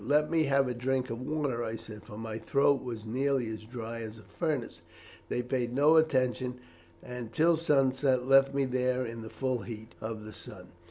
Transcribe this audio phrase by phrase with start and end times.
[0.03, 3.61] 'Let me have a drink of water,' I said, for my throat was nearly as
[3.65, 4.81] dry as a furnace.
[5.29, 6.55] They paid no attention,
[7.03, 10.69] and till sunset left me there in the full heat of the sun.